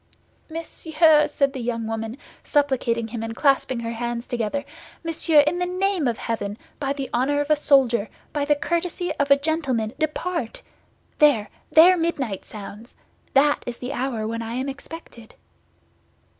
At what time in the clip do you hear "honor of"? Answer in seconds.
7.13-7.51